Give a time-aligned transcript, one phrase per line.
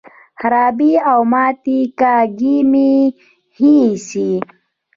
[0.39, 2.91] خرابې او ماتې کاږي مې
[3.53, 4.31] ښې ایسي.